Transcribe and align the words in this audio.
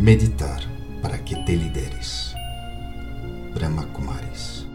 Meditar 0.00 0.62
para 1.02 1.18
que 1.18 1.36
te 1.44 1.54
lideres. 1.54 2.34
Brahma 3.52 3.84
Kumaris. 3.92 4.66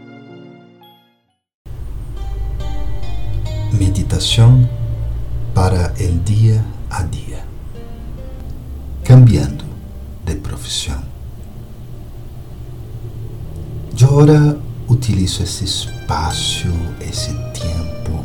Meditação 3.72 4.68
para 5.52 5.92
el 5.98 6.22
dia 6.22 6.64
a 6.88 7.02
dia. 7.02 7.44
Cambiando 9.02 9.64
de 10.24 10.36
profissão. 10.36 11.02
Eu 14.00 14.06
agora 14.06 14.56
utilizo 14.86 15.42
esse 15.42 15.64
espaço, 15.64 16.68
esse 17.00 17.32
tempo 17.52 18.24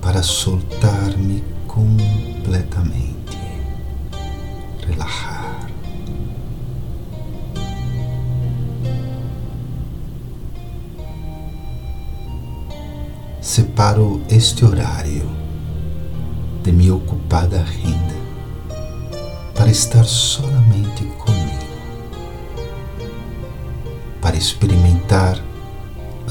para 0.00 0.22
soltar-me 0.22 1.42
completamente, 1.66 3.38
relajar 4.86 5.41
separo 13.52 14.22
este 14.30 14.64
horário 14.64 15.28
de 16.62 16.72
minha 16.72 16.94
ocupada 16.94 17.62
renda 17.62 18.14
para 19.54 19.70
estar 19.70 20.06
solamente 20.06 21.04
comigo, 21.18 21.66
para 24.22 24.38
experimentar 24.38 25.38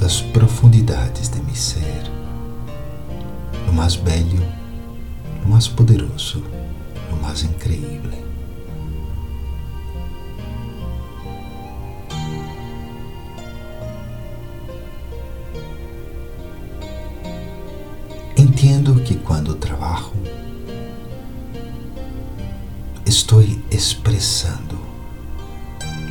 as 0.04 0.20
profundidades 0.20 1.30
de 1.30 1.40
meu 1.42 1.54
ser, 1.54 2.10
o 3.70 3.72
mais 3.72 3.96
belo, 3.96 4.44
o 5.46 5.48
mais 5.48 5.68
poderoso, 5.68 6.44
o 7.12 7.16
mais 7.22 7.44
incrível. 7.44 8.31
Entendo 18.64 19.02
que 19.02 19.16
quando 19.16 19.56
trabalho, 19.56 20.14
estou 23.08 23.42
expressando 23.72 24.78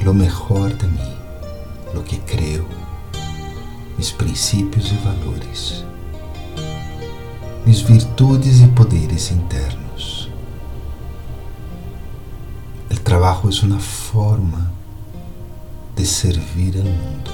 lo 0.03 0.13
melhor 0.13 0.73
de 0.75 0.89
mim, 0.89 1.17
lo 1.95 2.03
que 2.03 2.19
creio, 2.19 2.67
mis 3.97 4.11
princípios 4.11 4.91
e 4.91 4.97
valores, 4.97 5.85
mis 7.65 7.83
virtudes 7.83 8.61
e 8.61 8.67
poderes 8.67 9.31
internos. 9.31 10.29
O 12.91 12.99
trabalho 12.99 13.49
é 13.49 13.65
uma 13.65 13.79
forma 13.79 14.73
de 15.95 16.05
servir 16.05 16.79
ao 16.79 16.83
mundo. 16.83 17.31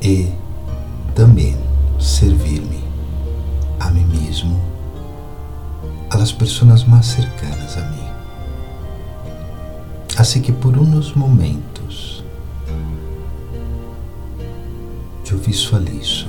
E 0.00 0.32
também 1.18 1.56
servir-me 1.98 2.78
a 3.80 3.90
mim 3.90 4.04
mesmo, 4.04 4.56
a 6.10 6.16
las 6.16 6.30
pessoas 6.30 6.84
mais 6.84 7.06
cercanas 7.06 7.76
a 7.76 7.80
mim. 7.90 8.08
Assim 10.16 10.40
que 10.40 10.52
por 10.52 10.78
uns 10.78 11.14
momentos 11.14 12.22
eu 15.28 15.38
visualizo 15.38 16.28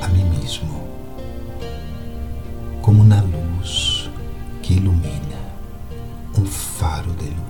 a 0.00 0.06
mim 0.06 0.24
mesmo 0.38 0.86
como 2.80 3.02
uma 3.02 3.22
luz 3.22 4.08
que 4.62 4.74
ilumina, 4.74 5.40
um 6.38 6.46
faro 6.46 7.10
de 7.14 7.24
luz 7.24 7.45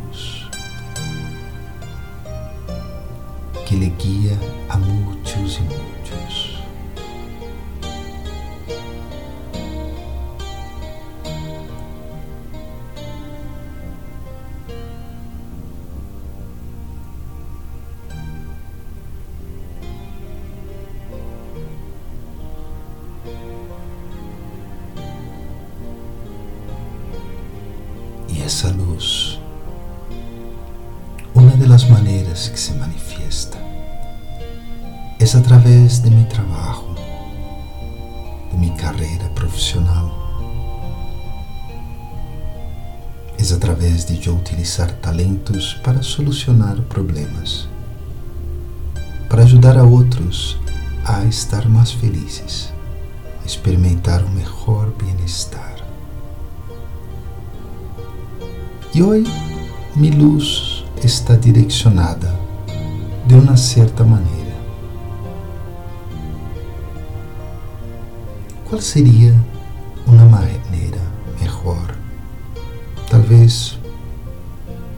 lhe 3.77 3.91
guia 3.91 4.39
a 4.71 4.79
muitos 4.79 5.59
e 5.59 5.61
muitos. 5.61 6.57
E 28.29 28.43
essa 28.43 28.69
luz, 28.69 29.36
das 31.77 31.85
maneiras 31.91 32.49
que 32.49 32.59
se 32.59 32.73
manifiesta 32.73 33.59
é 35.21 35.25
através 35.37 35.99
de 35.99 36.09
meu 36.09 36.25
trabalho, 36.25 36.97
de 38.51 38.57
minha 38.57 38.75
carreira 38.77 39.29
profissional. 39.35 40.11
É 43.39 43.55
através 43.55 44.07
de 44.07 44.27
eu 44.27 44.37
utilizar 44.37 44.91
talentos 45.03 45.75
para 45.85 46.01
solucionar 46.01 46.81
problemas, 46.89 47.69
para 49.29 49.43
ajudar 49.43 49.77
a 49.77 49.83
outros 49.83 50.57
a 51.05 51.25
estar 51.27 51.69
mais 51.69 51.93
felizes, 51.93 52.73
a 53.43 53.47
experimentar 53.47 54.25
o 54.25 54.31
melhor 54.31 54.91
bem-estar. 54.93 55.77
E 58.95 59.03
hoje, 59.03 59.31
minha 59.95 60.17
luz 60.17 60.76
está 61.05 61.37
direcionada 61.37 62.35
de 63.27 63.35
uma 63.35 63.57
certa 63.57 64.05
maneira. 64.05 64.55
Qual 68.69 68.81
seria 68.81 69.35
uma 70.07 70.25
maneira 70.25 71.01
melhor? 71.41 71.97
Talvez 73.11 73.79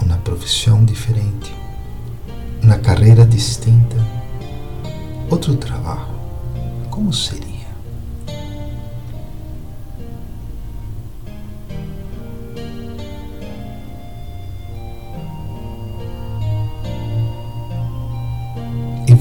uma 0.03 0.17
profissão 0.19 0.85
diferente, 0.85 1.55
uma 2.63 2.79
carreira 2.79 3.27
distinta, 3.27 3.97
outro 5.31 5.57
trabalho. 5.57 6.09
Como 6.91 7.13
seria? 7.13 7.58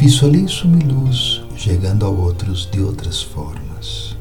E 0.07 0.09
minha 0.09 0.87
luz 0.87 1.41
chegando 1.57 2.05
a 2.05 2.09
outros 2.09 2.65
de 2.71 2.79
outras 2.79 3.21
formas. 3.21 4.15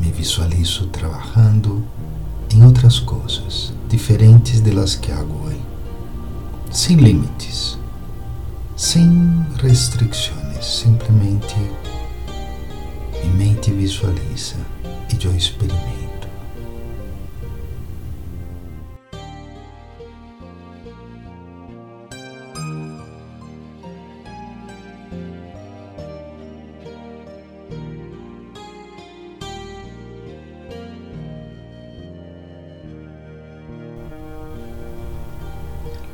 Me 0.00 0.10
visualizo 0.10 0.88
trabalhando 0.88 1.86
em 2.52 2.64
outras 2.64 2.98
coisas 2.98 3.72
diferentes 3.88 4.60
das 4.60 4.96
que 4.96 5.12
hago 5.12 5.32
hoje, 5.46 5.62
sem 6.72 6.96
limites, 6.96 7.78
sem 8.76 9.46
restrições, 9.62 10.64
simplesmente 10.64 11.54
minha 13.22 13.34
mente 13.36 13.70
visualiza 13.70 14.56
e 15.14 15.24
eu 15.24 15.36
experimento. 15.36 16.01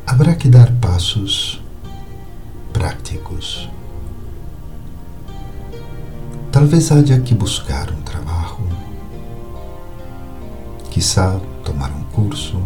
Haverá 0.08 0.34
que 0.34 0.48
dar 0.48 0.72
passos 0.80 1.62
práticos. 2.72 3.68
Talvez 6.50 6.90
haja 6.90 7.20
que 7.20 7.34
buscar 7.34 7.90
um 7.92 8.00
trabalho, 8.00 8.66
quizá 10.90 11.38
tomar 11.62 11.90
um 11.90 12.04
curso 12.04 12.58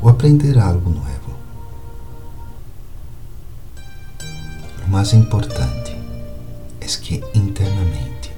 ou 0.00 0.08
aprender 0.08 0.58
algo 0.58 0.88
novo. 0.88 1.34
O 4.86 4.90
mais 4.90 5.12
importante 5.12 5.94
é 6.80 6.86
que 6.86 7.22
internamente 7.34 8.32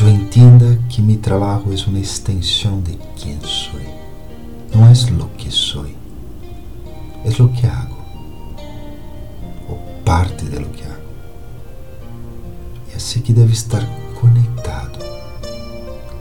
eu 0.00 0.08
entenda 0.08 0.78
que 0.88 1.02
meu 1.02 1.18
trabalho 1.18 1.74
é 1.74 1.88
uma 1.88 1.98
extensão 1.98 2.80
de 2.80 2.96
quem 3.16 3.40
sou. 3.40 3.97
Não 4.78 4.86
é 4.86 4.92
lo 5.10 5.28
que 5.30 5.50
sou, 5.50 5.84
é 5.86 7.30
lo 7.36 7.48
que 7.48 7.66
hago, 7.66 7.96
ou 9.68 9.76
parte 10.04 10.44
de 10.44 10.56
lo 10.56 10.68
que 10.68 10.84
hago. 10.84 11.02
E 12.88 12.94
assim 12.94 13.20
que 13.20 13.32
deve 13.32 13.54
estar 13.54 13.84
conectado 14.20 15.00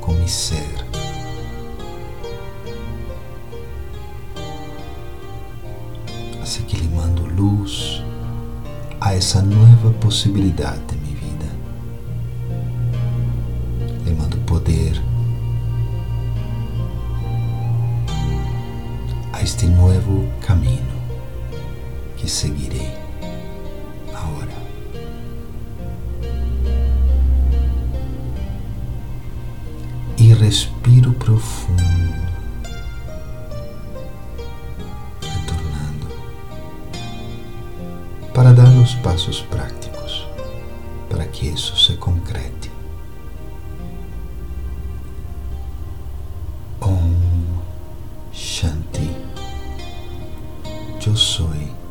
mi 0.08 0.28
ser. 0.28 0.88
Así 6.42 6.64
que 6.64 6.78
le 6.78 6.90
mando 6.90 7.28
luz 7.28 8.02
a 9.00 9.14
essa 9.14 9.40
nova 9.44 9.92
possibilidade 10.00 10.82
de 10.88 10.96
minha 10.96 11.16
vida. 11.16 11.46
Le 14.04 14.14
mando 14.16 14.40
poder 14.48 15.07
este 19.58 19.70
novo 19.70 20.32
caminho 20.46 21.02
que 22.16 22.30
seguirei 22.30 22.94
agora. 24.14 24.54
E 30.20 30.32
respiro 30.36 31.12
profundo, 31.14 31.82
retornando, 35.22 36.08
para 38.32 38.54
dar 38.54 38.68
os 38.78 38.94
passos 38.94 39.42
práticos 39.42 40.28
para 41.10 41.26
que 41.26 41.48
isso 41.48 41.76
se 41.76 41.98
concrete. 41.98 42.67
eu 51.08 51.16
sonhe. 51.16 51.87